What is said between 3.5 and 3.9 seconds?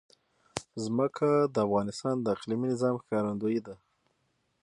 ده.